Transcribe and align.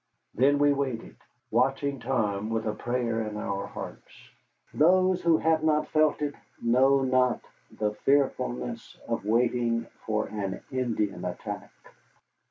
Then 0.33 0.57
we 0.57 0.73
waited, 0.73 1.15
watching 1.51 1.99
Tom 1.99 2.49
with 2.49 2.65
a 2.65 2.73
prayer 2.73 3.21
in 3.21 3.37
our 3.37 3.67
hearts. 3.67 4.31
Those 4.73 5.21
who 5.21 5.37
have 5.37 5.63
not 5.63 5.89
felt 5.89 6.23
it 6.23 6.33
know 6.59 7.03
not 7.03 7.41
the 7.69 7.93
fearfulness 7.93 8.97
of 9.07 9.25
waiting 9.25 9.85
for 10.07 10.25
an 10.25 10.61
Indian 10.71 11.23
attack. 11.23 11.71